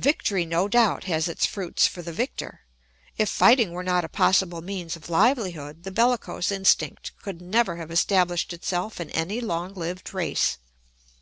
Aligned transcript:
Victory, 0.00 0.46
no 0.46 0.66
doubt, 0.66 1.04
has 1.04 1.28
its 1.28 1.44
fruits 1.44 1.86
for 1.86 2.00
the 2.00 2.10
victor. 2.10 2.60
If 3.18 3.28
fighting 3.28 3.72
were 3.72 3.82
not 3.84 4.02
a 4.02 4.08
possible 4.08 4.62
means 4.62 4.96
of 4.96 5.10
livelihood 5.10 5.82
the 5.82 5.90
bellicose 5.90 6.50
instinct 6.50 7.12
could 7.22 7.42
never 7.42 7.76
have 7.76 7.90
established 7.90 8.54
itself 8.54 8.98
in 8.98 9.10
any 9.10 9.42
long 9.42 9.74
lived 9.74 10.14
race. 10.14 10.56